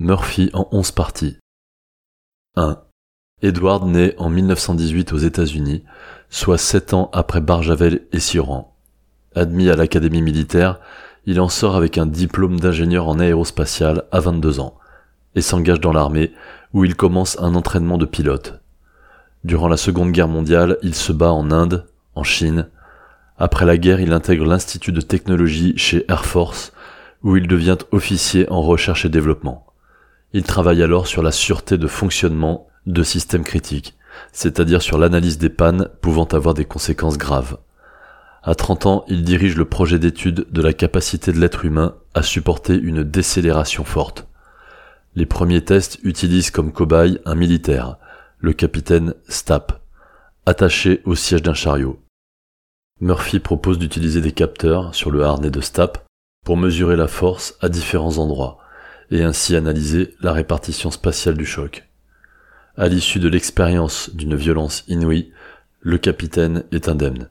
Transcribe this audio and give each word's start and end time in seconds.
Murphy 0.00 0.48
en 0.52 0.68
11 0.70 0.92
parties. 0.92 1.38
1. 2.54 2.78
Edward 3.42 3.84
naît 3.84 4.14
en 4.18 4.30
1918 4.30 5.12
aux 5.12 5.18
États-Unis, 5.18 5.82
soit 6.30 6.56
7 6.56 6.94
ans 6.94 7.10
après 7.12 7.40
Barjavel 7.40 8.02
et 8.12 8.20
Sioran. 8.20 8.76
Admis 9.34 9.68
à 9.68 9.74
l'académie 9.74 10.22
militaire, 10.22 10.78
il 11.26 11.40
en 11.40 11.48
sort 11.48 11.74
avec 11.74 11.98
un 11.98 12.06
diplôme 12.06 12.60
d'ingénieur 12.60 13.08
en 13.08 13.18
aérospatial 13.18 14.04
à 14.12 14.20
22 14.20 14.60
ans 14.60 14.76
et 15.34 15.40
s'engage 15.40 15.80
dans 15.80 15.92
l'armée 15.92 16.32
où 16.72 16.84
il 16.84 16.94
commence 16.94 17.36
un 17.40 17.56
entraînement 17.56 17.98
de 17.98 18.06
pilote. 18.06 18.60
Durant 19.42 19.66
la 19.66 19.76
Seconde 19.76 20.12
Guerre 20.12 20.28
mondiale, 20.28 20.78
il 20.82 20.94
se 20.94 21.10
bat 21.10 21.32
en 21.32 21.50
Inde, 21.50 21.88
en 22.14 22.22
Chine. 22.22 22.68
Après 23.36 23.66
la 23.66 23.76
guerre, 23.76 24.00
il 24.00 24.12
intègre 24.12 24.46
l'Institut 24.46 24.92
de 24.92 25.00
technologie 25.00 25.76
chez 25.76 26.04
Air 26.08 26.24
Force 26.24 26.72
où 27.24 27.36
il 27.36 27.48
devient 27.48 27.78
officier 27.90 28.48
en 28.48 28.62
recherche 28.62 29.04
et 29.04 29.08
développement. 29.08 29.67
Il 30.32 30.42
travaille 30.42 30.82
alors 30.82 31.06
sur 31.06 31.22
la 31.22 31.32
sûreté 31.32 31.78
de 31.78 31.86
fonctionnement 31.86 32.68
de 32.86 33.02
systèmes 33.02 33.44
critiques, 33.44 33.96
c'est-à-dire 34.32 34.82
sur 34.82 34.98
l'analyse 34.98 35.38
des 35.38 35.48
pannes 35.48 35.88
pouvant 36.02 36.26
avoir 36.26 36.54
des 36.54 36.66
conséquences 36.66 37.16
graves. 37.16 37.58
À 38.42 38.54
30 38.54 38.86
ans, 38.86 39.04
il 39.08 39.24
dirige 39.24 39.56
le 39.56 39.64
projet 39.64 39.98
d'étude 39.98 40.46
de 40.50 40.62
la 40.62 40.72
capacité 40.72 41.32
de 41.32 41.40
l'être 41.40 41.64
humain 41.64 41.96
à 42.14 42.22
supporter 42.22 42.74
une 42.74 43.04
décélération 43.04 43.84
forte. 43.84 44.26
Les 45.14 45.26
premiers 45.26 45.64
tests 45.64 45.98
utilisent 46.02 46.50
comme 46.50 46.72
cobaye 46.72 47.20
un 47.24 47.34
militaire, 47.34 47.96
le 48.38 48.52
capitaine 48.52 49.14
Stapp, 49.28 49.82
attaché 50.46 51.02
au 51.04 51.14
siège 51.14 51.42
d'un 51.42 51.54
chariot. 51.54 52.00
Murphy 53.00 53.38
propose 53.38 53.78
d'utiliser 53.78 54.20
des 54.20 54.32
capteurs 54.32 54.94
sur 54.94 55.10
le 55.10 55.24
harnais 55.24 55.50
de 55.50 55.60
Stapp 55.60 56.06
pour 56.44 56.56
mesurer 56.56 56.96
la 56.96 57.08
force 57.08 57.56
à 57.60 57.68
différents 57.68 58.18
endroits 58.18 58.58
et 59.10 59.22
ainsi 59.22 59.56
analyser 59.56 60.14
la 60.20 60.32
répartition 60.32 60.90
spatiale 60.90 61.36
du 61.36 61.46
choc. 61.46 61.88
À 62.76 62.88
l'issue 62.88 63.18
de 63.18 63.28
l'expérience 63.28 64.10
d'une 64.14 64.36
violence 64.36 64.84
inouïe, 64.88 65.32
le 65.80 65.98
capitaine 65.98 66.64
est 66.72 66.88
indemne, 66.88 67.28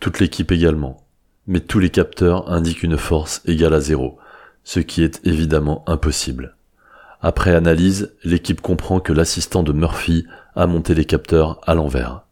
toute 0.00 0.20
l'équipe 0.20 0.52
également, 0.52 1.06
mais 1.46 1.60
tous 1.60 1.78
les 1.78 1.90
capteurs 1.90 2.50
indiquent 2.50 2.82
une 2.82 2.98
force 2.98 3.42
égale 3.44 3.74
à 3.74 3.80
zéro, 3.80 4.18
ce 4.64 4.80
qui 4.80 5.02
est 5.02 5.20
évidemment 5.24 5.84
impossible. 5.86 6.56
Après 7.22 7.54
analyse, 7.54 8.14
l'équipe 8.24 8.60
comprend 8.60 9.00
que 9.00 9.12
l'assistant 9.12 9.62
de 9.62 9.72
Murphy 9.72 10.26
a 10.56 10.66
monté 10.66 10.94
les 10.94 11.04
capteurs 11.04 11.60
à 11.66 11.74
l'envers. 11.74 12.22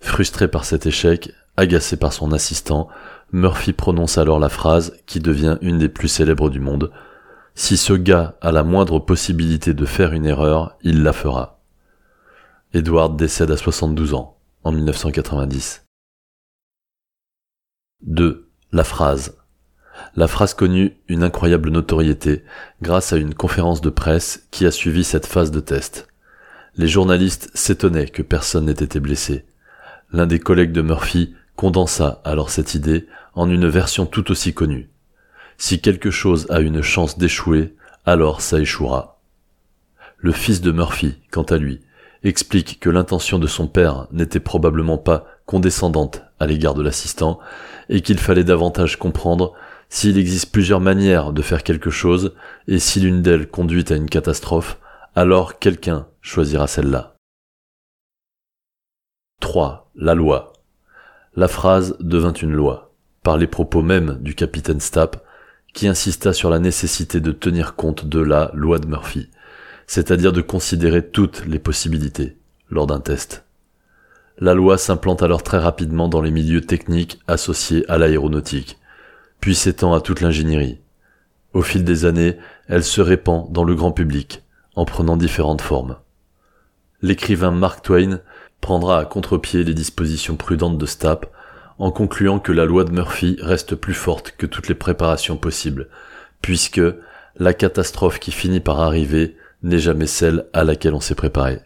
Frustré 0.00 0.48
par 0.48 0.64
cet 0.64 0.86
échec, 0.86 1.32
agacé 1.56 1.96
par 1.96 2.12
son 2.12 2.32
assistant, 2.32 2.88
Murphy 3.32 3.72
prononce 3.72 4.18
alors 4.18 4.38
la 4.38 4.48
phrase 4.48 4.96
qui 5.06 5.20
devient 5.20 5.58
une 5.60 5.78
des 5.78 5.88
plus 5.88 6.08
célèbres 6.08 6.50
du 6.50 6.60
monde. 6.60 6.90
Si 7.60 7.76
ce 7.76 7.92
gars 7.92 8.36
a 8.40 8.52
la 8.52 8.62
moindre 8.62 9.00
possibilité 9.00 9.74
de 9.74 9.84
faire 9.84 10.12
une 10.12 10.26
erreur, 10.26 10.78
il 10.84 11.02
la 11.02 11.12
fera. 11.12 11.60
Edward 12.72 13.16
décède 13.16 13.50
à 13.50 13.56
72 13.56 14.14
ans, 14.14 14.38
en 14.62 14.70
1990. 14.70 15.84
2. 18.02 18.48
La 18.70 18.84
phrase. 18.84 19.36
La 20.14 20.28
phrase 20.28 20.54
connut 20.54 20.98
une 21.08 21.24
incroyable 21.24 21.70
notoriété 21.70 22.44
grâce 22.80 23.12
à 23.12 23.16
une 23.16 23.34
conférence 23.34 23.80
de 23.80 23.90
presse 23.90 24.46
qui 24.52 24.64
a 24.64 24.70
suivi 24.70 25.02
cette 25.02 25.26
phase 25.26 25.50
de 25.50 25.60
test. 25.60 26.06
Les 26.76 26.86
journalistes 26.86 27.50
s'étonnaient 27.54 28.08
que 28.08 28.22
personne 28.22 28.66
n'ait 28.66 28.72
été 28.72 29.00
blessé. 29.00 29.44
L'un 30.12 30.26
des 30.26 30.38
collègues 30.38 30.72
de 30.72 30.82
Murphy 30.82 31.34
condensa 31.56 32.22
alors 32.24 32.50
cette 32.50 32.76
idée 32.76 33.08
en 33.34 33.50
une 33.50 33.66
version 33.66 34.06
tout 34.06 34.30
aussi 34.30 34.54
connue. 34.54 34.88
Si 35.58 35.80
quelque 35.80 36.10
chose 36.10 36.46
a 36.50 36.60
une 36.60 36.82
chance 36.82 37.18
d'échouer, 37.18 37.74
alors 38.06 38.40
ça 38.40 38.60
échouera. 38.60 39.20
Le 40.16 40.32
fils 40.32 40.60
de 40.60 40.70
Murphy, 40.70 41.16
quant 41.30 41.42
à 41.42 41.58
lui, 41.58 41.80
explique 42.22 42.80
que 42.80 42.90
l'intention 42.90 43.38
de 43.38 43.46
son 43.46 43.66
père 43.66 44.06
n'était 44.12 44.40
probablement 44.40 44.98
pas 44.98 45.26
condescendante 45.46 46.22
à 46.38 46.46
l'égard 46.46 46.74
de 46.74 46.82
l'assistant 46.82 47.40
et 47.88 48.00
qu'il 48.02 48.18
fallait 48.18 48.44
davantage 48.44 48.98
comprendre 48.98 49.52
s'il 49.88 50.18
existe 50.18 50.52
plusieurs 50.52 50.80
manières 50.80 51.32
de 51.32 51.42
faire 51.42 51.62
quelque 51.62 51.90
chose, 51.90 52.34
et 52.66 52.78
si 52.78 53.00
l'une 53.00 53.22
d'elles 53.22 53.48
conduit 53.48 53.84
à 53.88 53.96
une 53.96 54.10
catastrophe, 54.10 54.78
alors 55.16 55.58
quelqu'un 55.58 56.06
choisira 56.20 56.66
celle-là. 56.66 57.16
3. 59.40 59.90
La 59.96 60.14
loi. 60.14 60.52
La 61.34 61.48
phrase 61.48 61.96
devint 62.00 62.34
une 62.34 62.52
loi, 62.52 62.92
par 63.22 63.38
les 63.38 63.46
propos 63.46 63.82
même 63.82 64.18
du 64.20 64.34
capitaine 64.34 64.80
Stapp, 64.80 65.24
qui 65.78 65.86
insista 65.86 66.32
sur 66.32 66.50
la 66.50 66.58
nécessité 66.58 67.20
de 67.20 67.30
tenir 67.30 67.76
compte 67.76 68.04
de 68.04 68.18
la 68.18 68.50
loi 68.52 68.80
de 68.80 68.88
Murphy, 68.88 69.28
c'est-à-dire 69.86 70.32
de 70.32 70.40
considérer 70.40 71.06
toutes 71.06 71.46
les 71.46 71.60
possibilités 71.60 72.36
lors 72.68 72.88
d'un 72.88 72.98
test. 72.98 73.44
La 74.40 74.54
loi 74.54 74.76
s'implante 74.76 75.22
alors 75.22 75.44
très 75.44 75.58
rapidement 75.58 76.08
dans 76.08 76.20
les 76.20 76.32
milieux 76.32 76.62
techniques 76.62 77.20
associés 77.28 77.88
à 77.88 77.96
l'aéronautique, 77.96 78.76
puis 79.38 79.54
s'étend 79.54 79.94
à 79.94 80.00
toute 80.00 80.20
l'ingénierie. 80.20 80.80
Au 81.52 81.62
fil 81.62 81.84
des 81.84 82.06
années, 82.06 82.38
elle 82.66 82.82
se 82.82 83.00
répand 83.00 83.46
dans 83.52 83.62
le 83.62 83.76
grand 83.76 83.92
public, 83.92 84.42
en 84.74 84.84
prenant 84.84 85.16
différentes 85.16 85.62
formes. 85.62 85.94
L'écrivain 87.02 87.52
Mark 87.52 87.84
Twain 87.84 88.18
prendra 88.60 88.98
à 88.98 89.04
contre-pied 89.04 89.62
les 89.62 89.74
dispositions 89.74 90.34
prudentes 90.34 90.76
de 90.76 90.86
Stapp, 90.86 91.32
en 91.78 91.90
concluant 91.90 92.40
que 92.40 92.52
la 92.52 92.64
loi 92.64 92.84
de 92.84 92.92
Murphy 92.92 93.36
reste 93.40 93.74
plus 93.74 93.94
forte 93.94 94.34
que 94.36 94.46
toutes 94.46 94.68
les 94.68 94.74
préparations 94.74 95.36
possibles, 95.36 95.88
puisque 96.42 96.80
la 97.36 97.54
catastrophe 97.54 98.18
qui 98.18 98.32
finit 98.32 98.60
par 98.60 98.80
arriver 98.80 99.36
n'est 99.62 99.78
jamais 99.78 100.06
celle 100.06 100.46
à 100.52 100.64
laquelle 100.64 100.94
on 100.94 101.00
s'est 101.00 101.14
préparé. 101.14 101.60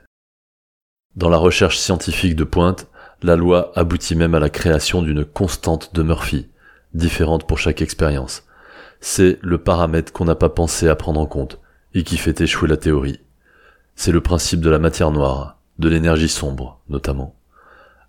Dans 1.17 1.29
la 1.29 1.39
recherche 1.39 1.79
scientifique 1.79 2.37
de 2.37 2.45
pointe, 2.45 2.89
la 3.23 3.37
loi 3.37 3.73
aboutit 3.75 4.17
même 4.17 4.35
à 4.35 4.41
la 4.41 4.51
création 4.51 5.03
d'une 5.03 5.25
constante 5.25 5.95
de 5.95 6.03
Murphy, 6.03 6.49
différente 6.95 7.47
pour 7.47 7.59
chaque 7.59 7.83
expérience. 7.83 8.45
C'est 9.01 9.39
le 9.43 9.59
paramètre 9.59 10.13
qu'on 10.13 10.25
n'a 10.25 10.35
pas 10.35 10.49
pensé 10.49 10.89
à 10.89 10.97
prendre 10.97 11.21
en 11.21 11.27
compte 11.27 11.59
et 11.95 12.03
qui 12.03 12.17
fait 12.17 12.41
échouer 12.41 12.69
la 12.69 12.77
théorie. 12.77 13.21
C'est 13.95 14.13
le 14.13 14.21
principe 14.21 14.61
de 14.61 14.71
la 14.71 14.79
matière 14.79 15.11
noire, 15.11 15.59
de 15.79 15.89
l'énergie 15.89 16.29
sombre 16.29 16.81
notamment. 16.89 17.35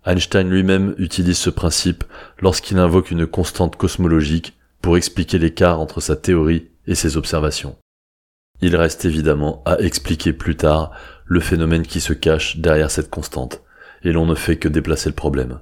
Einstein 0.04 0.48
lui-même 0.48 0.94
utilise 0.98 1.38
ce 1.38 1.50
principe 1.50 2.04
lorsqu'il 2.40 2.78
invoque 2.78 3.10
une 3.10 3.26
constante 3.26 3.76
cosmologique 3.76 4.58
pour 4.82 4.96
expliquer 4.96 5.38
l'écart 5.38 5.80
entre 5.80 6.00
sa 6.00 6.14
théorie 6.14 6.68
et 6.86 6.94
ses 6.94 7.16
observations. 7.16 7.76
Il 8.60 8.76
reste 8.76 9.04
évidemment 9.04 9.62
à 9.64 9.78
expliquer 9.78 10.32
plus 10.32 10.56
tard 10.56 10.92
le 11.24 11.40
phénomène 11.40 11.86
qui 11.86 12.00
se 12.00 12.12
cache 12.12 12.58
derrière 12.58 12.90
cette 12.90 13.10
constante, 13.10 13.62
et 14.02 14.12
l'on 14.12 14.26
ne 14.26 14.34
fait 14.34 14.58
que 14.58 14.68
déplacer 14.68 15.08
le 15.08 15.14
problème. 15.14 15.60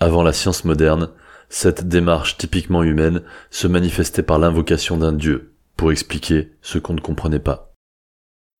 Avant 0.00 0.22
la 0.22 0.34
science 0.34 0.64
moderne, 0.64 1.08
cette 1.48 1.88
démarche 1.88 2.36
typiquement 2.36 2.82
humaine 2.82 3.22
se 3.50 3.66
manifestait 3.66 4.22
par 4.22 4.38
l'invocation 4.38 4.98
d'un 4.98 5.12
dieu 5.12 5.54
pour 5.76 5.92
expliquer 5.92 6.52
ce 6.60 6.78
qu'on 6.78 6.92
ne 6.92 7.00
comprenait 7.00 7.38
pas. 7.38 7.72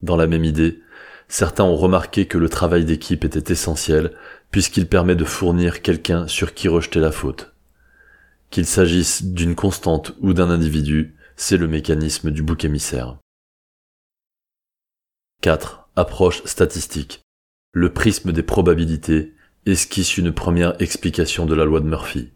Dans 0.01 0.17
la 0.17 0.27
même 0.27 0.45
idée, 0.45 0.81
certains 1.29 1.65
ont 1.65 1.77
remarqué 1.77 2.27
que 2.27 2.39
le 2.39 2.49
travail 2.49 2.85
d'équipe 2.85 3.25
était 3.25 3.53
essentiel 3.53 4.13
puisqu'il 4.51 4.89
permet 4.89 5.17
de 5.17 5.25
fournir 5.25 5.83
quelqu'un 5.83 6.27
sur 6.27 6.55
qui 6.55 6.69
rejeter 6.69 7.01
la 7.01 7.13
faute. 7.13 7.55
Qu'il 8.51 8.65
s'agisse 8.65 9.25
d'une 9.25 9.55
constante 9.55 10.15
ou 10.21 10.33
d'un 10.33 10.51
individu, 10.51 11.15
c'est 11.37 11.59
le 11.59 11.69
mécanisme 11.69 12.31
du 12.31 12.43
bouc 12.43 12.65
émissaire. 12.65 13.19
4. 15.43 15.89
Approche 15.97 16.43
statistique. 16.45 17.21
Le 17.73 17.93
prisme 17.93 18.33
des 18.33 18.43
probabilités 18.43 19.35
esquisse 19.67 20.17
une 20.17 20.33
première 20.33 20.81
explication 20.81 21.45
de 21.45 21.55
la 21.55 21.65
loi 21.65 21.81
de 21.81 21.87
Murphy. 21.87 22.33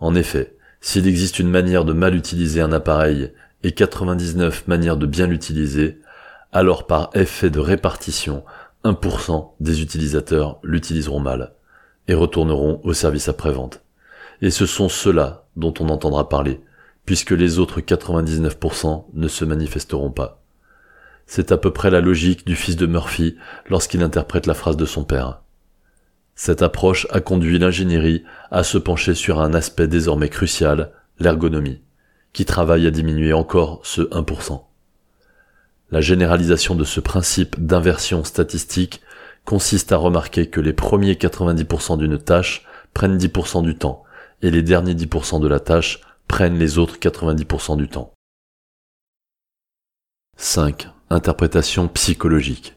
En 0.00 0.14
effet, 0.14 0.56
s'il 0.80 1.08
existe 1.08 1.38
une 1.38 1.50
manière 1.50 1.84
de 1.84 1.92
mal 1.92 2.14
utiliser 2.14 2.60
un 2.60 2.72
appareil 2.72 3.32
et 3.64 3.72
99 3.72 4.68
manières 4.68 4.96
de 4.96 5.06
bien 5.06 5.26
l'utiliser, 5.26 6.00
alors 6.52 6.86
par 6.86 7.10
effet 7.14 7.50
de 7.50 7.60
répartition, 7.60 8.44
1% 8.84 9.52
des 9.60 9.82
utilisateurs 9.82 10.58
l'utiliseront 10.62 11.20
mal 11.20 11.54
et 12.06 12.14
retourneront 12.14 12.80
au 12.84 12.92
service 12.92 13.28
après-vente. 13.28 13.82
Et 14.40 14.50
ce 14.50 14.66
sont 14.66 14.88
ceux-là 14.88 15.46
dont 15.56 15.74
on 15.80 15.88
entendra 15.88 16.28
parler, 16.28 16.60
puisque 17.04 17.32
les 17.32 17.58
autres 17.58 17.80
99% 17.80 19.06
ne 19.12 19.28
se 19.28 19.44
manifesteront 19.44 20.10
pas. 20.10 20.42
C'est 21.26 21.52
à 21.52 21.58
peu 21.58 21.72
près 21.72 21.90
la 21.90 22.00
logique 22.00 22.46
du 22.46 22.56
fils 22.56 22.76
de 22.76 22.86
Murphy 22.86 23.36
lorsqu'il 23.68 24.02
interprète 24.02 24.46
la 24.46 24.54
phrase 24.54 24.76
de 24.76 24.86
son 24.86 25.04
père. 25.04 25.42
Cette 26.34 26.62
approche 26.62 27.06
a 27.10 27.20
conduit 27.20 27.58
l'ingénierie 27.58 28.24
à 28.50 28.62
se 28.62 28.78
pencher 28.78 29.14
sur 29.14 29.40
un 29.40 29.52
aspect 29.54 29.88
désormais 29.88 30.28
crucial, 30.28 30.92
l'ergonomie, 31.18 31.82
qui 32.32 32.44
travaille 32.44 32.86
à 32.86 32.90
diminuer 32.90 33.32
encore 33.32 33.80
ce 33.82 34.02
1%. 34.02 34.67
La 35.90 36.02
généralisation 36.02 36.74
de 36.74 36.84
ce 36.84 37.00
principe 37.00 37.58
d'inversion 37.58 38.22
statistique 38.22 39.00
consiste 39.46 39.90
à 39.92 39.96
remarquer 39.96 40.48
que 40.48 40.60
les 40.60 40.74
premiers 40.74 41.14
90% 41.14 41.96
d'une 41.96 42.18
tâche 42.18 42.66
prennent 42.92 43.16
10% 43.16 43.62
du 43.62 43.74
temps 43.74 44.04
et 44.42 44.50
les 44.50 44.62
derniers 44.62 44.94
10% 44.94 45.40
de 45.40 45.48
la 45.48 45.60
tâche 45.60 46.00
prennent 46.26 46.58
les 46.58 46.76
autres 46.76 46.98
90% 46.98 47.78
du 47.78 47.88
temps. 47.88 48.12
5. 50.36 50.88
Interprétation 51.08 51.88
psychologique. 51.88 52.74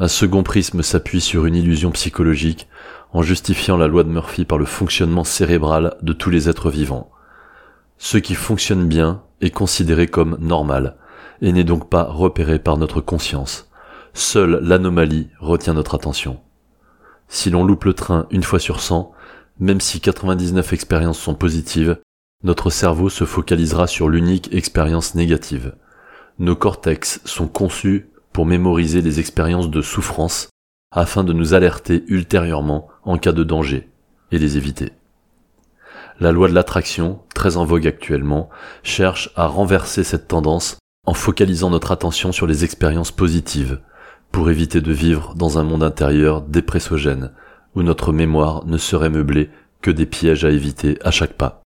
Un 0.00 0.08
second 0.08 0.42
prisme 0.42 0.82
s'appuie 0.82 1.20
sur 1.20 1.46
une 1.46 1.54
illusion 1.54 1.92
psychologique 1.92 2.68
en 3.12 3.22
justifiant 3.22 3.76
la 3.76 3.86
loi 3.86 4.02
de 4.02 4.08
Murphy 4.08 4.44
par 4.44 4.58
le 4.58 4.64
fonctionnement 4.64 5.24
cérébral 5.24 5.96
de 6.02 6.12
tous 6.12 6.30
les 6.30 6.48
êtres 6.48 6.70
vivants. 6.70 7.12
Ce 7.98 8.18
qui 8.18 8.34
fonctionne 8.34 8.88
bien 8.88 9.22
est 9.40 9.50
considéré 9.50 10.08
comme 10.08 10.36
normal 10.40 10.96
et 11.40 11.52
n'est 11.52 11.64
donc 11.64 11.88
pas 11.88 12.04
repéré 12.04 12.58
par 12.58 12.76
notre 12.76 13.00
conscience. 13.00 13.70
Seule 14.12 14.60
l'anomalie 14.62 15.28
retient 15.38 15.74
notre 15.74 15.94
attention. 15.94 16.40
Si 17.28 17.50
l'on 17.50 17.64
loupe 17.64 17.84
le 17.84 17.94
train 17.94 18.26
une 18.30 18.42
fois 18.42 18.58
sur 18.58 18.80
100, 18.80 19.12
même 19.58 19.80
si 19.80 20.00
99 20.00 20.72
expériences 20.72 21.18
sont 21.18 21.34
positives, 21.34 21.98
notre 22.42 22.70
cerveau 22.70 23.08
se 23.08 23.24
focalisera 23.24 23.86
sur 23.86 24.08
l'unique 24.08 24.52
expérience 24.52 25.14
négative. 25.14 25.74
Nos 26.38 26.56
cortex 26.56 27.20
sont 27.24 27.48
conçus 27.48 28.08
pour 28.32 28.46
mémoriser 28.46 29.02
les 29.02 29.20
expériences 29.20 29.70
de 29.70 29.82
souffrance 29.82 30.48
afin 30.90 31.22
de 31.22 31.32
nous 31.32 31.54
alerter 31.54 32.04
ultérieurement 32.08 32.88
en 33.04 33.18
cas 33.18 33.32
de 33.32 33.44
danger 33.44 33.88
et 34.32 34.38
les 34.38 34.56
éviter. 34.56 34.92
La 36.18 36.32
loi 36.32 36.48
de 36.48 36.54
l'attraction, 36.54 37.20
très 37.34 37.56
en 37.56 37.64
vogue 37.64 37.86
actuellement, 37.86 38.50
cherche 38.82 39.30
à 39.36 39.46
renverser 39.46 40.04
cette 40.04 40.28
tendance 40.28 40.78
en 41.06 41.14
focalisant 41.14 41.70
notre 41.70 41.92
attention 41.92 42.32
sur 42.32 42.46
les 42.46 42.64
expériences 42.64 43.12
positives 43.12 43.80
pour 44.32 44.50
éviter 44.50 44.80
de 44.80 44.92
vivre 44.92 45.34
dans 45.34 45.58
un 45.58 45.62
monde 45.62 45.82
intérieur 45.82 46.42
dépressogène 46.42 47.32
où 47.74 47.82
notre 47.82 48.12
mémoire 48.12 48.64
ne 48.66 48.78
serait 48.78 49.10
meublée 49.10 49.50
que 49.80 49.90
des 49.90 50.06
pièges 50.06 50.44
à 50.44 50.50
éviter 50.50 50.98
à 51.02 51.10
chaque 51.10 51.34
pas. 51.34 51.62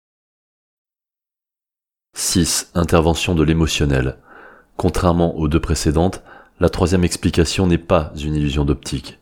6. 2.14 2.72
Intervention 2.74 3.34
de 3.34 3.42
l'émotionnel. 3.42 4.18
Contrairement 4.76 5.36
aux 5.36 5.48
deux 5.48 5.60
précédentes, 5.60 6.22
la 6.60 6.68
troisième 6.68 7.04
explication 7.04 7.66
n'est 7.66 7.78
pas 7.78 8.12
une 8.22 8.34
illusion 8.34 8.64
d'optique. 8.64 9.18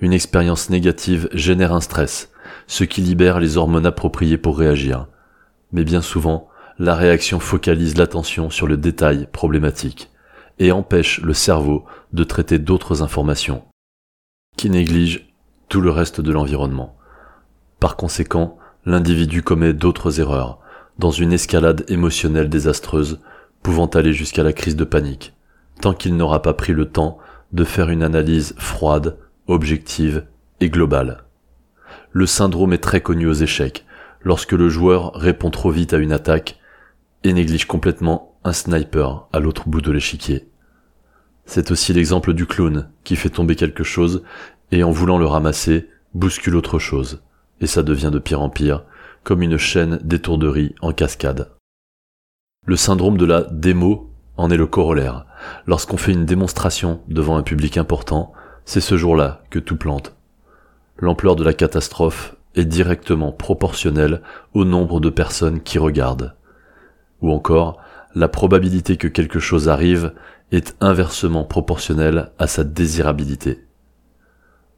Une 0.00 0.12
expérience 0.12 0.70
négative 0.70 1.28
génère 1.32 1.72
un 1.72 1.80
stress, 1.80 2.30
ce 2.66 2.84
qui 2.84 3.00
libère 3.00 3.40
les 3.40 3.56
hormones 3.56 3.86
appropriées 3.86 4.38
pour 4.38 4.58
réagir. 4.58 5.06
Mais 5.72 5.84
bien 5.84 6.02
souvent, 6.02 6.48
la 6.78 6.94
réaction 6.94 7.40
focalise 7.40 7.96
l'attention 7.96 8.50
sur 8.50 8.66
le 8.66 8.76
détail 8.76 9.28
problématique 9.30 10.10
et 10.58 10.72
empêche 10.72 11.20
le 11.20 11.34
cerveau 11.34 11.84
de 12.12 12.24
traiter 12.24 12.58
d'autres 12.58 13.02
informations, 13.02 13.64
qui 14.56 14.70
négligent 14.70 15.32
tout 15.68 15.80
le 15.80 15.90
reste 15.90 16.20
de 16.20 16.32
l'environnement. 16.32 16.96
Par 17.80 17.96
conséquent, 17.96 18.58
l'individu 18.84 19.42
commet 19.42 19.72
d'autres 19.72 20.20
erreurs, 20.20 20.58
dans 20.98 21.10
une 21.10 21.32
escalade 21.32 21.84
émotionnelle 21.88 22.48
désastreuse, 22.48 23.20
pouvant 23.62 23.86
aller 23.86 24.12
jusqu'à 24.12 24.42
la 24.42 24.52
crise 24.52 24.76
de 24.76 24.84
panique, 24.84 25.34
tant 25.80 25.94
qu'il 25.94 26.16
n'aura 26.16 26.42
pas 26.42 26.54
pris 26.54 26.72
le 26.72 26.86
temps 26.86 27.18
de 27.52 27.64
faire 27.64 27.90
une 27.90 28.02
analyse 28.02 28.54
froide, 28.58 29.18
objective 29.46 30.26
et 30.60 30.70
globale. 30.70 31.24
Le 32.12 32.26
syndrome 32.26 32.72
est 32.72 32.78
très 32.78 33.00
connu 33.00 33.26
aux 33.26 33.32
échecs, 33.32 33.84
lorsque 34.22 34.52
le 34.52 34.68
joueur 34.68 35.12
répond 35.14 35.50
trop 35.50 35.70
vite 35.70 35.94
à 35.94 35.98
une 35.98 36.12
attaque 36.12 36.58
et 37.24 37.32
néglige 37.32 37.66
complètement 37.66 38.36
un 38.44 38.52
sniper 38.52 39.28
à 39.32 39.38
l'autre 39.38 39.68
bout 39.68 39.80
de 39.80 39.92
l'échiquier. 39.92 40.48
C'est 41.44 41.70
aussi 41.70 41.92
l'exemple 41.92 42.34
du 42.34 42.46
clown 42.46 42.88
qui 43.04 43.16
fait 43.16 43.30
tomber 43.30 43.56
quelque 43.56 43.84
chose 43.84 44.22
et 44.70 44.82
en 44.82 44.90
voulant 44.90 45.18
le 45.18 45.26
ramasser, 45.26 45.88
bouscule 46.14 46.56
autre 46.56 46.78
chose, 46.78 47.22
et 47.60 47.66
ça 47.66 47.82
devient 47.82 48.10
de 48.12 48.18
pire 48.18 48.40
en 48.40 48.50
pire, 48.50 48.84
comme 49.22 49.42
une 49.42 49.58
chaîne 49.58 49.98
d'étourderie 50.02 50.74
en 50.80 50.92
cascade. 50.92 51.52
Le 52.66 52.76
syndrome 52.76 53.18
de 53.18 53.26
la 53.26 53.42
démo 53.42 54.10
en 54.36 54.50
est 54.50 54.56
le 54.56 54.66
corollaire. 54.66 55.26
Lorsqu'on 55.66 55.96
fait 55.96 56.12
une 56.12 56.26
démonstration 56.26 57.00
devant 57.08 57.36
un 57.36 57.42
public 57.42 57.76
important, 57.76 58.32
c'est 58.64 58.80
ce 58.80 58.96
jour-là 58.96 59.42
que 59.50 59.58
tout 59.58 59.76
plante. 59.76 60.14
L'ampleur 60.98 61.36
de 61.36 61.44
la 61.44 61.52
catastrophe 61.52 62.36
est 62.54 62.64
directement 62.64 63.32
proportionnelle 63.32 64.22
au 64.54 64.64
nombre 64.64 65.00
de 65.00 65.10
personnes 65.10 65.60
qui 65.60 65.78
regardent. 65.78 66.34
Ou 67.22 67.30
encore, 67.30 67.80
la 68.14 68.28
probabilité 68.28 68.96
que 68.96 69.08
quelque 69.08 69.38
chose 69.38 69.68
arrive 69.68 70.12
est 70.50 70.76
inversement 70.80 71.44
proportionnelle 71.44 72.30
à 72.38 72.46
sa 72.46 72.64
désirabilité. 72.64 73.64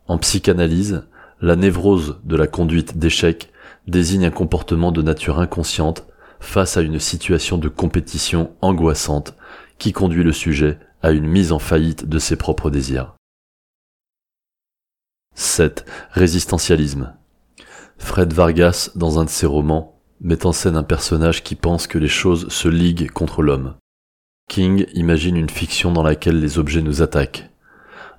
En 0.07 0.19
psychanalyse, 0.19 1.05
la 1.41 1.57
névrose 1.57 2.21
de 2.25 2.37
la 2.37 2.47
conduite 2.47 2.99
d'échec 2.99 3.51
désigne 3.89 4.27
un 4.27 4.31
comportement 4.31 4.93
de 4.93 5.03
nature 5.03 5.41
inconsciente 5.41 6.07
face 6.41 6.77
à 6.77 6.83
une 6.83 7.01
situation 7.01 7.59
de 7.59 7.69
compétition 7.69 8.55
angoissante 8.61 9.35
qui 9.79 9.93
conduit 9.93 10.23
le 10.23 10.33
sujet 10.33 10.79
à 11.03 11.11
une 11.11 11.27
mise 11.27 11.53
en 11.53 11.59
faillite 11.59 12.09
de 12.09 12.19
ses 12.19 12.37
propres 12.37 12.71
désirs. 12.71 13.15
7. 15.35 15.85
Résistentialisme. 16.13 17.15
Fred 17.99 18.33
Vargas, 18.33 18.91
dans 18.95 19.19
un 19.19 19.25
de 19.25 19.31
ses 19.31 19.47
romans, 19.47 19.94
met 20.25 20.47
en 20.47 20.53
scène 20.53 20.77
un 20.77 20.83
personnage 20.83 21.45
qui 21.45 21.55
pense 21.55 21.87
que 21.87 21.99
les 21.99 22.09
choses 22.09 22.49
se 22.49 22.67
liguent 22.67 23.11
contre 23.11 23.43
l'homme. 23.43 23.75
King 24.49 24.87
imagine 24.95 25.37
une 25.37 25.51
fiction 25.51 25.93
dans 25.93 26.03
laquelle 26.03 26.41
les 26.41 26.59
objets 26.59 26.83
nous 26.83 27.03
attaquent. 27.03 27.51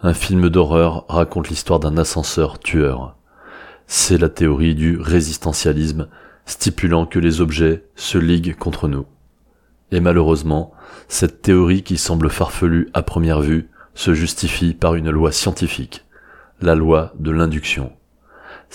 Un 0.04 0.13
film 0.13 0.50
d'horreur 0.50 1.06
raconte 1.10 1.50
l'histoire 1.50 1.80
d'un 1.80 1.98
ascenseur 1.98 2.60
tueur. 2.60 3.18
C'est 3.88 4.19
la 4.19 4.30
théorie 4.30 4.75
du 4.75 5.00
résistentialisme, 5.00 6.07
stipulant 6.46 7.07
que 7.07 7.18
les 7.18 7.42
objets 7.42 7.84
se 7.96 8.19
liguent 8.19 8.56
contre 8.56 8.88
nous. 8.88 9.08
Et 9.92 10.00
malheureusement, 10.00 10.74
cette 11.08 11.42
théorie 11.42 11.81
qui 11.81 11.98
semble 11.98 12.30
farfelue 12.30 12.90
à 12.94 13.01
première 13.01 13.42
vue 13.42 13.69
se 13.96 14.13
justifie 14.13 14.75
par 14.75 14.94
une 14.94 15.10
loi 15.10 15.31
scientifique, 15.31 16.06
la 16.62 16.75
loi 16.75 17.13
de 17.18 17.31
l'induction. 17.31 17.94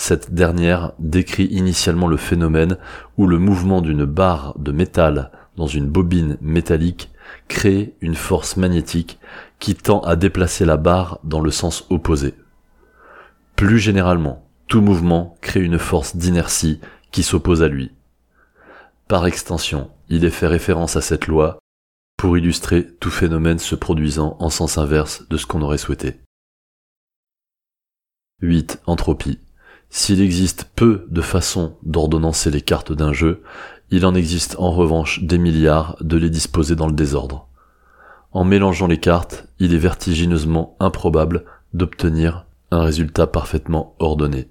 Cette 0.02 0.32
dernière 0.32 0.92
décrit 0.98 1.44
initialement 1.44 2.06
le 2.06 2.16
phénomène 2.16 2.78
où 3.18 3.26
le 3.26 3.38
mouvement 3.38 3.82
d'une 3.82 4.06
barre 4.06 4.58
de 4.58 4.72
métal 4.72 5.30
dans 5.58 5.66
une 5.66 5.90
bobine 5.90 6.38
métallique 6.40 7.10
crée 7.48 7.94
une 8.00 8.14
force 8.14 8.56
magnétique 8.56 9.18
qui 9.58 9.74
tend 9.74 10.00
à 10.00 10.16
déplacer 10.16 10.64
la 10.64 10.78
barre 10.78 11.20
dans 11.22 11.42
le 11.42 11.50
sens 11.50 11.86
opposé. 11.90 12.34
Plus 13.56 13.78
généralement, 13.78 14.48
tout 14.68 14.80
mouvement 14.80 15.36
crée 15.42 15.60
une 15.60 15.78
force 15.78 16.16
d'inertie 16.16 16.80
qui 17.10 17.22
s'oppose 17.22 17.62
à 17.62 17.68
lui. 17.68 17.92
Par 19.06 19.26
extension, 19.26 19.90
il 20.08 20.24
est 20.24 20.30
fait 20.30 20.46
référence 20.46 20.96
à 20.96 21.02
cette 21.02 21.26
loi 21.26 21.58
pour 22.16 22.38
illustrer 22.38 22.86
tout 23.00 23.10
phénomène 23.10 23.58
se 23.58 23.74
produisant 23.74 24.38
en 24.40 24.48
sens 24.48 24.78
inverse 24.78 25.28
de 25.28 25.36
ce 25.36 25.44
qu'on 25.44 25.60
aurait 25.60 25.76
souhaité. 25.76 26.20
8. 28.40 28.80
Entropie. 28.86 29.38
S'il 29.90 30.22
existe 30.22 30.70
peu 30.76 31.04
de 31.10 31.20
façons 31.20 31.76
d'ordonnancer 31.82 32.50
les 32.52 32.60
cartes 32.60 32.92
d'un 32.92 33.12
jeu, 33.12 33.42
il 33.90 34.06
en 34.06 34.14
existe 34.14 34.54
en 34.58 34.70
revanche 34.70 35.24
des 35.24 35.36
milliards 35.36 35.96
de 36.00 36.16
les 36.16 36.30
disposer 36.30 36.76
dans 36.76 36.86
le 36.86 36.92
désordre. 36.92 37.48
En 38.30 38.44
mélangeant 38.44 38.86
les 38.86 39.00
cartes, 39.00 39.48
il 39.58 39.74
est 39.74 39.78
vertigineusement 39.78 40.76
improbable 40.78 41.44
d'obtenir 41.74 42.46
un 42.70 42.82
résultat 42.82 43.26
parfaitement 43.26 43.96
ordonné. 43.98 44.48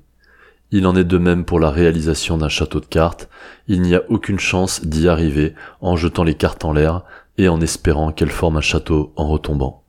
Il 0.72 0.86
en 0.86 0.96
est 0.96 1.06
de 1.06 1.18
même 1.18 1.46
pour 1.46 1.62
la 1.62 1.72
réalisation 1.72 2.38
d'un 2.38 2.50
château 2.50 2.82
de 2.82 2.86
cartes, 2.86 3.30
il 3.68 3.82
n'y 3.82 3.96
a 3.96 4.04
aucune 4.10 4.40
chance 4.40 4.86
d'y 4.86 5.08
arriver 5.08 5.56
en 5.80 5.96
jetant 5.96 6.24
les 6.24 6.36
cartes 6.36 6.66
en 6.66 6.74
l'air 6.74 7.04
et 7.38 7.48
en 7.48 7.62
espérant 7.62 8.12
qu'elles 8.12 8.30
forment 8.30 8.58
un 8.58 8.62
château 8.62 9.14
en 9.16 9.30
retombant. 9.30 9.84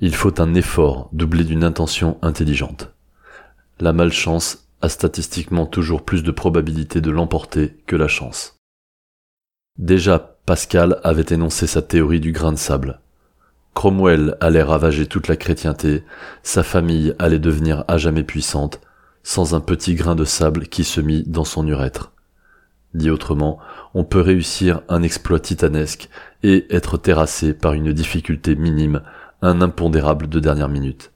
Il 0.00 0.14
faut 0.14 0.40
un 0.42 0.52
effort 0.52 1.08
doublé 1.12 1.42
d'une 1.42 1.64
intention 1.64 2.18
intelligente. 2.20 2.92
La 3.80 3.94
malchance 3.94 4.63
a 4.84 4.88
statistiquement 4.90 5.64
toujours 5.64 6.04
plus 6.04 6.22
de 6.22 6.30
probabilité 6.30 7.00
de 7.00 7.10
l'emporter 7.10 7.78
que 7.86 7.96
la 7.96 8.06
chance. 8.06 8.58
Déjà, 9.78 10.18
Pascal 10.44 11.00
avait 11.02 11.34
énoncé 11.34 11.66
sa 11.66 11.80
théorie 11.80 12.20
du 12.20 12.32
grain 12.32 12.52
de 12.52 12.58
sable. 12.58 13.00
Cromwell 13.72 14.36
allait 14.40 14.62
ravager 14.62 15.06
toute 15.06 15.26
la 15.26 15.36
chrétienté, 15.36 16.04
sa 16.42 16.62
famille 16.62 17.14
allait 17.18 17.38
devenir 17.38 17.84
à 17.88 17.96
jamais 17.96 18.24
puissante, 18.24 18.82
sans 19.22 19.54
un 19.54 19.60
petit 19.60 19.94
grain 19.94 20.14
de 20.14 20.26
sable 20.26 20.68
qui 20.68 20.84
se 20.84 21.00
mit 21.00 21.24
dans 21.26 21.44
son 21.44 21.66
urètre. 21.66 22.12
Dit 22.92 23.08
autrement, 23.08 23.58
on 23.94 24.04
peut 24.04 24.20
réussir 24.20 24.82
un 24.90 25.02
exploit 25.02 25.40
titanesque 25.40 26.10
et 26.42 26.66
être 26.68 26.98
terrassé 26.98 27.54
par 27.54 27.72
une 27.72 27.94
difficulté 27.94 28.54
minime, 28.54 29.00
un 29.40 29.62
impondérable 29.62 30.28
de 30.28 30.40
dernière 30.40 30.68
minute. 30.68 31.13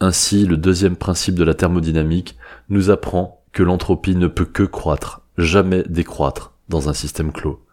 Ainsi, 0.00 0.44
le 0.46 0.56
deuxième 0.56 0.96
principe 0.96 1.36
de 1.36 1.44
la 1.44 1.54
thermodynamique 1.54 2.36
nous 2.68 2.90
apprend 2.90 3.42
que 3.52 3.62
l'entropie 3.62 4.16
ne 4.16 4.26
peut 4.26 4.44
que 4.44 4.62
croître, 4.62 5.22
jamais 5.38 5.82
décroître, 5.84 6.52
dans 6.68 6.88
un 6.90 6.92
système 6.92 7.32
clos. 7.32 7.64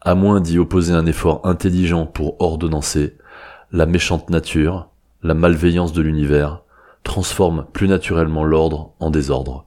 À 0.00 0.14
moins 0.14 0.40
d'y 0.40 0.58
opposer 0.58 0.94
un 0.94 1.06
effort 1.06 1.42
intelligent 1.44 2.06
pour 2.06 2.40
ordonnancer, 2.40 3.18
la 3.70 3.86
méchante 3.86 4.30
nature, 4.30 4.88
la 5.22 5.34
malveillance 5.34 5.92
de 5.92 6.02
l'univers, 6.02 6.62
transforme 7.02 7.66
plus 7.72 7.88
naturellement 7.88 8.44
l'ordre 8.44 8.94
en 9.00 9.10
désordre. 9.10 9.66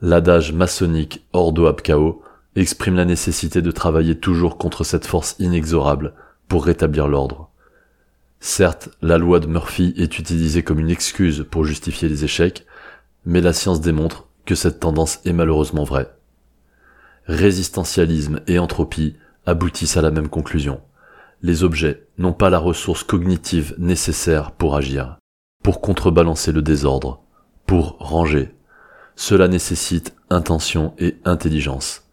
L'adage 0.00 0.52
maçonnique 0.52 1.26
Ordo 1.32 1.66
ab 1.66 1.80
chaos 1.80 2.22
exprime 2.56 2.96
la 2.96 3.04
nécessité 3.04 3.62
de 3.62 3.70
travailler 3.70 4.18
toujours 4.18 4.58
contre 4.58 4.84
cette 4.84 5.06
force 5.06 5.34
inexorable 5.38 6.14
pour 6.46 6.64
rétablir 6.64 7.08
l'ordre. 7.08 7.50
Certes, 8.46 8.90
la 9.00 9.16
loi 9.16 9.40
de 9.40 9.46
Murphy 9.46 9.94
est 9.96 10.18
utilisée 10.18 10.62
comme 10.62 10.78
une 10.78 10.90
excuse 10.90 11.46
pour 11.50 11.64
justifier 11.64 12.10
les 12.10 12.24
échecs, 12.24 12.66
mais 13.24 13.40
la 13.40 13.54
science 13.54 13.80
démontre 13.80 14.28
que 14.44 14.54
cette 14.54 14.80
tendance 14.80 15.18
est 15.24 15.32
malheureusement 15.32 15.84
vraie. 15.84 16.14
Résistentialisme 17.24 18.42
et 18.46 18.58
entropie 18.58 19.16
aboutissent 19.46 19.96
à 19.96 20.02
la 20.02 20.10
même 20.10 20.28
conclusion. 20.28 20.82
Les 21.40 21.64
objets 21.64 22.06
n'ont 22.18 22.34
pas 22.34 22.50
la 22.50 22.58
ressource 22.58 23.02
cognitive 23.02 23.76
nécessaire 23.78 24.52
pour 24.52 24.76
agir, 24.76 25.16
pour 25.62 25.80
contrebalancer 25.80 26.52
le 26.52 26.60
désordre, 26.60 27.22
pour 27.64 27.96
ranger. 27.98 28.54
Cela 29.16 29.48
nécessite 29.48 30.14
intention 30.28 30.92
et 30.98 31.16
intelligence. 31.24 32.10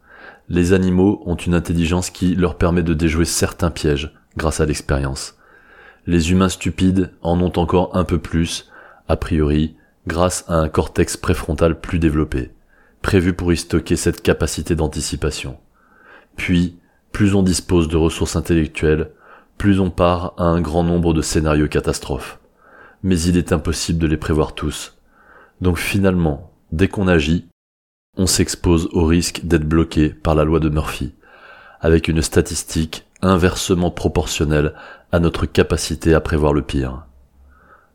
Les 0.48 0.72
animaux 0.72 1.22
ont 1.26 1.36
une 1.36 1.54
intelligence 1.54 2.08
qui 2.08 2.34
leur 2.34 2.56
permet 2.56 2.82
de 2.82 2.94
déjouer 2.94 3.26
certains 3.26 3.70
pièges 3.70 4.16
grâce 4.38 4.60
à 4.60 4.64
l'expérience. 4.64 5.36
Les 6.06 6.32
humains 6.32 6.48
stupides 6.48 7.12
en 7.22 7.40
ont 7.40 7.52
encore 7.58 7.96
un 7.96 8.04
peu 8.04 8.18
plus, 8.18 8.70
a 9.08 9.16
priori, 9.16 9.76
grâce 10.06 10.44
à 10.48 10.56
un 10.56 10.68
cortex 10.68 11.16
préfrontal 11.16 11.80
plus 11.80 11.98
développé, 11.98 12.50
prévu 13.02 13.34
pour 13.34 13.52
y 13.52 13.56
stocker 13.56 13.96
cette 13.96 14.22
capacité 14.22 14.74
d'anticipation. 14.74 15.58
Puis, 16.36 16.76
plus 17.12 17.34
on 17.34 17.42
dispose 17.42 17.88
de 17.88 17.96
ressources 17.96 18.36
intellectuelles, 18.36 19.10
plus 19.58 19.78
on 19.78 19.90
part 19.90 20.34
à 20.38 20.44
un 20.44 20.60
grand 20.60 20.82
nombre 20.82 21.14
de 21.14 21.22
scénarios 21.22 21.68
catastrophes. 21.68 22.40
Mais 23.04 23.20
il 23.20 23.36
est 23.36 23.52
impossible 23.52 23.98
de 23.98 24.06
les 24.06 24.16
prévoir 24.16 24.54
tous. 24.54 24.98
Donc 25.60 25.78
finalement, 25.78 26.52
dès 26.72 26.88
qu'on 26.88 27.06
agit, 27.06 27.46
on 28.16 28.26
s'expose 28.26 28.88
au 28.92 29.04
risque 29.04 29.42
d'être 29.44 29.68
bloqué 29.68 30.08
par 30.08 30.34
la 30.34 30.44
loi 30.44 30.58
de 30.58 30.68
Murphy, 30.68 31.14
avec 31.80 32.08
une 32.08 32.22
statistique 32.22 33.06
inversement 33.22 33.90
proportionnelle 33.90 34.74
à 35.12 35.20
notre 35.20 35.46
capacité 35.46 36.14
à 36.14 36.20
prévoir 36.20 36.52
le 36.52 36.62
pire. 36.62 37.06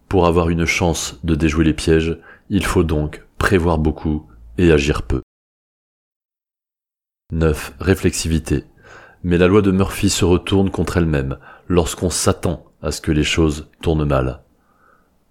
Pour 0.07 0.25
avoir 0.25 0.50
une 0.50 0.65
chance 0.65 1.19
de 1.24 1.36
déjouer 1.36 1.65
les 1.65 1.74
pièges, 1.74 2.17
il 2.50 2.65
faut 2.65 2.84
donc 2.84 3.25
prévoir 3.38 3.77
beaucoup 3.77 4.25
et 4.57 4.72
agir 4.72 5.03
peu. 5.03 5.22
9. 7.34 7.74
Réflexivité. 7.79 8.63
Mais 9.24 9.38
la 9.38 9.48
loi 9.48 9.62
de 9.62 9.72
Murphy 9.72 10.10
se 10.10 10.24
retourne 10.24 10.69
contre 10.69 10.98
elle-même 10.98 11.38
lorsqu'on 11.67 12.10
s'attend 12.10 12.65
à 12.81 12.91
ce 12.91 13.01
que 13.01 13.12
les 13.12 13.25
choses 13.25 13.69
tournent 13.81 14.05
mal. 14.05 14.43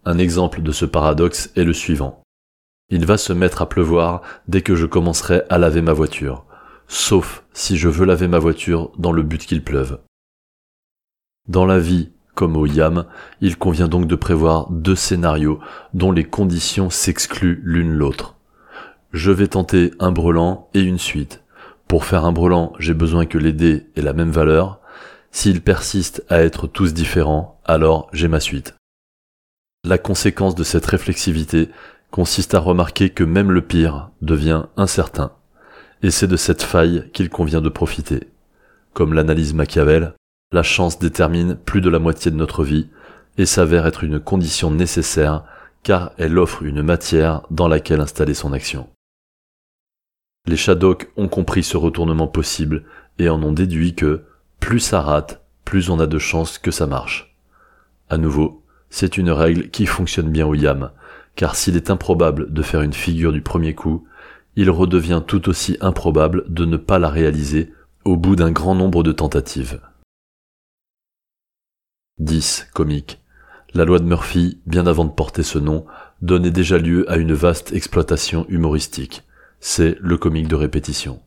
Un 0.04 0.18
exemple 0.18 0.60
de 0.60 0.72
ce 0.72 0.84
paradoxe 0.84 1.50
est 1.56 1.64
le 1.64 1.72
suivant. 1.72 2.22
Il 2.90 3.06
va 3.06 3.16
se 3.16 3.32
mettre 3.32 3.62
à 3.62 3.68
pleuvoir 3.68 4.22
dès 4.46 4.60
que 4.60 4.74
je 4.76 4.86
commencerai 4.86 5.42
à 5.48 5.58
laver 5.58 5.80
ma 5.80 5.92
voiture, 5.92 6.44
sauf 6.88 7.44
si 7.52 7.76
je 7.76 7.88
veux 7.88 8.04
laver 8.04 8.28
ma 8.28 8.38
voiture 8.38 8.92
dans 8.98 9.12
le 9.12 9.22
but 9.22 9.44
qu'il 9.44 9.62
pleuve. 9.62 10.00
Dans 11.48 11.64
la 11.64 11.78
vie, 11.78 12.10
comme 12.34 12.56
au 12.56 12.66
YAM, 12.66 13.06
il 13.40 13.56
convient 13.56 13.88
donc 13.88 14.06
de 14.06 14.14
prévoir 14.14 14.70
deux 14.70 14.94
scénarios 14.94 15.60
dont 15.94 16.12
les 16.12 16.24
conditions 16.24 16.90
s'excluent 16.90 17.60
l'une 17.64 17.92
l'autre. 17.92 18.36
Je 19.12 19.30
vais 19.30 19.48
tenter 19.48 19.92
un 20.00 20.12
brelan 20.12 20.68
et 20.74 20.80
une 20.80 20.98
suite. 20.98 21.42
Pour 21.88 22.04
faire 22.04 22.24
un 22.24 22.32
brelan, 22.32 22.72
j'ai 22.78 22.94
besoin 22.94 23.26
que 23.26 23.38
les 23.38 23.52
dés 23.52 23.86
aient 23.96 24.02
la 24.02 24.12
même 24.12 24.30
valeur. 24.30 24.80
S'ils 25.30 25.62
persistent 25.62 26.24
à 26.28 26.42
être 26.42 26.66
tous 26.66 26.92
différents, 26.92 27.60
alors 27.64 28.08
j'ai 28.12 28.28
ma 28.28 28.40
suite. 28.40 28.74
La 29.84 29.98
conséquence 29.98 30.54
de 30.54 30.64
cette 30.64 30.86
réflexivité 30.86 31.70
consiste 32.10 32.54
à 32.54 32.58
remarquer 32.58 33.10
que 33.10 33.24
même 33.24 33.52
le 33.52 33.62
pire 33.62 34.10
devient 34.20 34.64
incertain, 34.76 35.32
et 36.02 36.10
c'est 36.10 36.26
de 36.26 36.36
cette 36.36 36.62
faille 36.62 37.10
qu'il 37.12 37.30
convient 37.30 37.60
de 37.60 37.68
profiter. 37.68 38.28
Comme 38.92 39.12
l'analyse 39.12 39.54
Machiavel, 39.54 40.14
la 40.52 40.62
chance 40.62 40.98
détermine 40.98 41.56
plus 41.56 41.80
de 41.80 41.90
la 41.90 41.98
moitié 41.98 42.30
de 42.30 42.36
notre 42.36 42.64
vie, 42.64 42.88
et 43.38 43.46
s'avère 43.46 43.86
être 43.86 44.04
une 44.04 44.20
condition 44.20 44.70
nécessaire 44.70 45.44
car 45.82 46.12
elle 46.18 46.38
offre 46.38 46.62
une 46.62 46.82
matière 46.82 47.42
dans 47.50 47.68
laquelle 47.68 48.00
installer 48.00 48.34
son 48.34 48.52
action. 48.52 48.88
Les 50.46 50.56
Shadok 50.56 51.10
ont 51.16 51.28
compris 51.28 51.62
ce 51.62 51.76
retournement 51.76 52.28
possible 52.28 52.84
et 53.18 53.28
en 53.28 53.42
ont 53.42 53.52
déduit 53.52 53.94
que 53.94 54.24
plus 54.60 54.80
ça 54.80 55.00
rate, 55.00 55.44
plus 55.64 55.90
on 55.90 56.00
a 56.00 56.06
de 56.06 56.18
chances 56.18 56.58
que 56.58 56.70
ça 56.70 56.86
marche. 56.86 57.36
À 58.08 58.16
nouveau, 58.16 58.64
c'est 58.90 59.18
une 59.18 59.30
règle 59.30 59.70
qui 59.70 59.86
fonctionne 59.86 60.30
bien 60.30 60.46
au 60.46 60.54
YAM, 60.54 60.90
car 61.34 61.56
s'il 61.56 61.76
est 61.76 61.90
improbable 61.90 62.52
de 62.52 62.62
faire 62.62 62.82
une 62.82 62.92
figure 62.92 63.32
du 63.32 63.42
premier 63.42 63.74
coup, 63.74 64.06
il 64.56 64.70
redevient 64.70 65.22
tout 65.26 65.48
aussi 65.48 65.76
improbable 65.80 66.44
de 66.48 66.64
ne 66.64 66.78
pas 66.78 66.98
la 66.98 67.10
réaliser 67.10 67.72
au 68.04 68.16
bout 68.16 68.36
d'un 68.36 68.50
grand 68.50 68.74
nombre 68.74 69.02
de 69.02 69.12
tentatives. 69.12 69.80
10. 72.18 72.68
Comique. 72.72 73.20
La 73.74 73.84
loi 73.84 73.98
de 73.98 74.04
Murphy, 74.04 74.60
bien 74.64 74.86
avant 74.86 75.04
de 75.04 75.10
porter 75.10 75.42
ce 75.42 75.58
nom, 75.58 75.84
donnait 76.22 76.50
déjà 76.50 76.78
lieu 76.78 77.10
à 77.10 77.16
une 77.16 77.34
vaste 77.34 77.72
exploitation 77.72 78.46
humoristique. 78.48 79.24
C'est 79.60 79.98
le 80.00 80.16
comique 80.16 80.48
de 80.48 80.54
répétition. 80.54 81.20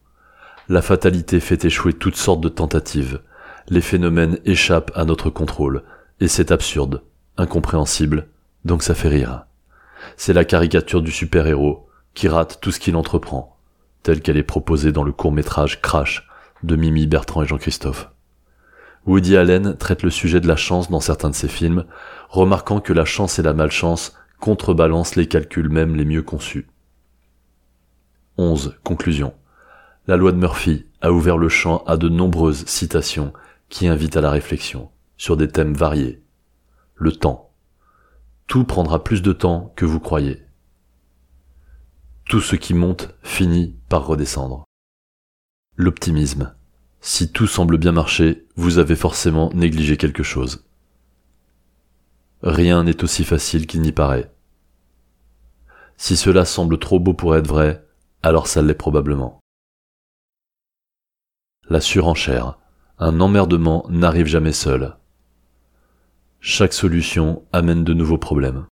La 0.68 0.82
fatalité 0.82 1.40
fait 1.40 1.64
échouer 1.66 1.94
toutes 1.94 2.16
sortes 2.16 2.42
de 2.42 2.50
tentatives. 2.50 3.22
Les 3.68 3.82
phénomènes 3.82 4.40
échappent 4.46 4.92
à 4.96 5.06
notre 5.06 5.30
contrôle. 5.30 5.84
Et 6.20 6.28
c'est 6.28 6.52
absurde, 6.52 7.04
incompréhensible, 7.38 8.28
donc 8.66 8.82
ça 8.82 8.96
fait 8.96 9.10
rire. 9.10 9.46
C'est 10.18 10.34
la 10.34 10.46
caricature 10.46 11.02
du 11.02 11.12
super-héros 11.12 11.89
qui 12.20 12.28
rate 12.28 12.60
tout 12.60 12.74
ce 12.74 12.82
qu'il 12.82 12.98
entreprend, 12.98 13.56
telle 14.04 14.22
qu'elle 14.22 14.36
est 14.36 14.44
proposée 14.44 14.92
dans 14.92 15.06
le 15.06 15.14
court-métrage 15.14 15.82
Crash 15.82 16.28
de 16.64 16.76
Mimi 16.76 17.08
Bertrand 17.08 17.44
et 17.44 17.48
Jean-Christophe. 17.48 18.12
Woody 19.06 19.38
Allen 19.38 19.78
traite 19.78 20.04
le 20.04 20.10
sujet 20.10 20.42
de 20.42 20.48
la 20.50 20.58
chance 20.58 20.92
dans 20.92 21.00
certains 21.00 21.30
de 21.30 21.36
ses 21.36 21.48
films, 21.48 21.86
remarquant 22.28 22.82
que 22.82 22.92
la 22.92 23.06
chance 23.06 23.40
et 23.40 23.42
la 23.42 23.54
malchance 23.54 24.18
contrebalancent 24.42 25.16
les 25.16 25.28
calculs 25.28 25.70
même 25.70 25.96
les 25.96 26.04
mieux 26.04 26.22
conçus. 26.22 26.68
11. 28.38 28.78
Conclusion. 28.84 29.34
La 30.06 30.18
loi 30.18 30.34
de 30.34 30.38
Murphy 30.40 30.88
a 31.00 31.14
ouvert 31.14 31.38
le 31.38 31.48
champ 31.48 31.86
à 31.88 31.96
de 31.96 32.10
nombreuses 32.10 32.66
citations 32.66 33.32
qui 33.70 33.88
invitent 33.88 34.18
à 34.18 34.22
la 34.22 34.30
réflexion 34.30 34.90
sur 35.16 35.38
des 35.38 35.48
thèmes 35.48 35.74
variés. 35.74 36.22
Le 36.96 37.14
temps, 37.14 37.52
tout 38.48 38.66
prendra 38.66 39.06
plus 39.06 39.22
de 39.22 39.32
temps 39.32 39.72
que 39.78 39.86
vous 39.86 40.02
croyez. 40.02 40.44
Tout 42.30 42.42
ce 42.42 42.56
qui 42.56 42.76
monte 42.76 43.10
finit 43.24 43.76
par 43.90 44.06
redescendre. 44.06 44.64
L'optimisme. 45.78 46.56
Si 47.02 47.32
tout 47.32 47.48
semble 47.48 47.80
bien 47.80 47.92
marcher, 47.92 48.46
vous 48.56 48.78
avez 48.78 48.96
forcément 48.96 49.50
négligé 49.56 49.98
quelque 49.98 50.22
chose. 50.22 50.64
Rien 52.44 52.84
n'est 52.84 53.04
aussi 53.04 53.24
facile 53.24 53.66
qu'il 53.66 53.82
n'y 53.82 53.92
paraît. 53.92 54.32
Si 55.98 56.16
cela 56.16 56.46
semble 56.46 56.78
trop 56.78 57.00
beau 57.00 57.16
pour 57.16 57.36
être 57.36 57.48
vrai, 57.48 57.84
alors 58.22 58.46
ça 58.46 58.62
l'est 58.62 58.76
probablement. 58.76 59.40
La 61.68 61.82
surenchère. 61.82 62.60
Un 63.00 63.22
emmerdement 63.22 63.88
n'arrive 63.90 64.28
jamais 64.28 64.54
seul. 64.54 64.98
Chaque 66.42 66.74
solution 66.74 67.44
amène 67.54 67.84
de 67.84 67.96
nouveaux 67.96 68.20
problèmes. 68.20 68.68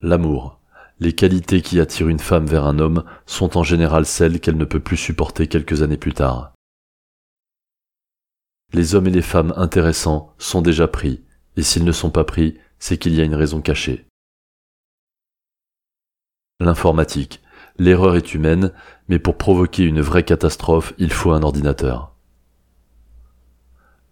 L'amour. 0.00 0.58
Les 1.00 1.12
qualités 1.12 1.60
qui 1.60 1.80
attirent 1.80 2.08
une 2.08 2.20
femme 2.20 2.46
vers 2.46 2.64
un 2.64 2.78
homme 2.78 3.04
sont 3.26 3.56
en 3.56 3.62
général 3.62 4.06
celles 4.06 4.40
qu'elle 4.40 4.56
ne 4.56 4.64
peut 4.64 4.80
plus 4.80 4.96
supporter 4.96 5.48
quelques 5.48 5.82
années 5.82 5.96
plus 5.96 6.14
tard. 6.14 6.52
Les 8.72 8.94
hommes 8.94 9.08
et 9.08 9.10
les 9.10 9.22
femmes 9.22 9.52
intéressants 9.56 10.34
sont 10.38 10.62
déjà 10.62 10.88
pris, 10.88 11.22
et 11.56 11.62
s'ils 11.62 11.84
ne 11.84 11.92
sont 11.92 12.10
pas 12.10 12.24
pris, 12.24 12.58
c'est 12.78 12.98
qu'il 12.98 13.14
y 13.14 13.20
a 13.20 13.24
une 13.24 13.34
raison 13.34 13.60
cachée. 13.60 14.06
L'informatique. 16.60 17.40
L'erreur 17.76 18.14
est 18.14 18.34
humaine, 18.34 18.72
mais 19.08 19.18
pour 19.18 19.36
provoquer 19.36 19.84
une 19.84 20.00
vraie 20.00 20.22
catastrophe, 20.22 20.94
il 20.98 21.12
faut 21.12 21.32
un 21.32 21.42
ordinateur. 21.42 22.14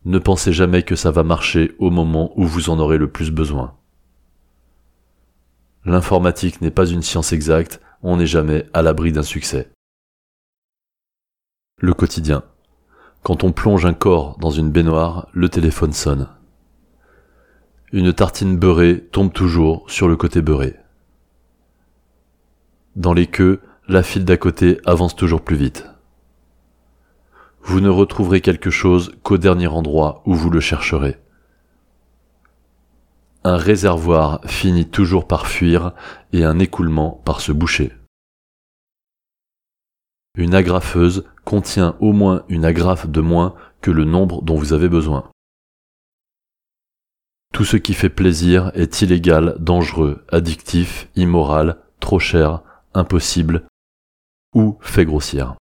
Ne 0.04 0.18
pensez 0.18 0.52
jamais 0.52 0.82
que 0.82 0.96
ça 0.96 1.12
va 1.12 1.22
marcher 1.22 1.76
au 1.78 1.90
moment 1.90 2.32
où 2.36 2.44
vous 2.44 2.70
en 2.70 2.80
aurez 2.80 2.98
le 2.98 3.10
plus 3.10 3.30
besoin. 3.30 3.76
L'informatique 5.84 6.60
n'est 6.60 6.70
pas 6.70 6.86
une 6.86 7.02
science 7.02 7.32
exacte, 7.32 7.80
on 8.02 8.16
n'est 8.16 8.26
jamais 8.26 8.66
à 8.72 8.82
l'abri 8.82 9.12
d'un 9.12 9.22
succès. 9.22 9.70
Le 11.78 11.94
quotidien. 11.94 12.44
Quand 13.22 13.44
on 13.44 13.52
plonge 13.52 13.86
un 13.86 13.94
corps 13.94 14.38
dans 14.38 14.50
une 14.50 14.70
baignoire, 14.70 15.28
le 15.32 15.48
téléphone 15.48 15.92
sonne. 15.92 16.28
Une 17.92 18.12
tartine 18.12 18.56
beurrée 18.56 19.00
tombe 19.12 19.32
toujours 19.32 19.88
sur 19.90 20.08
le 20.08 20.16
côté 20.16 20.42
beurré. 20.42 20.76
Dans 22.96 23.12
les 23.12 23.26
queues, 23.26 23.60
la 23.88 24.02
file 24.02 24.24
d'à 24.24 24.36
côté 24.36 24.80
avance 24.84 25.16
toujours 25.16 25.42
plus 25.42 25.56
vite 25.56 25.86
vous 27.64 27.80
ne 27.80 27.88
retrouverez 27.88 28.40
quelque 28.40 28.70
chose 28.70 29.12
qu'au 29.22 29.38
dernier 29.38 29.68
endroit 29.68 30.22
où 30.26 30.34
vous 30.34 30.50
le 30.50 30.60
chercherez. 30.60 31.16
Un 33.44 33.56
réservoir 33.56 34.40
finit 34.46 34.88
toujours 34.88 35.26
par 35.26 35.46
fuir 35.46 35.92
et 36.32 36.44
un 36.44 36.58
écoulement 36.58 37.20
par 37.25 37.40
se 37.40 37.50
boucher. 37.50 37.92
Une 40.37 40.54
agrafeuse 40.54 41.25
contient 41.44 41.96
au 42.00 42.12
moins 42.12 42.44
une 42.49 42.64
agrafe 42.64 43.08
de 43.08 43.20
moins 43.20 43.54
que 43.80 43.90
le 43.90 44.04
nombre 44.04 44.42
dont 44.42 44.56
vous 44.56 44.72
avez 44.72 44.88
besoin. 44.88 45.28
Tout 47.52 47.64
ce 47.64 47.76
qui 47.76 47.94
fait 47.94 48.08
plaisir 48.08 48.70
est 48.75 49.02
illégal, 49.02 49.56
dangereux, 49.58 50.25
addictif, 50.30 51.08
immoral, 51.16 51.78
trop 52.00 52.18
cher, 52.18 52.62
impossible 52.94 53.66
ou 54.54 54.78
fait 54.80 55.04
grossière. 55.04 55.56